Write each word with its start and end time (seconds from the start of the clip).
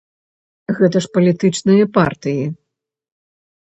Гэта 0.77 0.97
ж 1.07 1.11
палітычныя 1.17 1.85
партыі! 1.99 2.43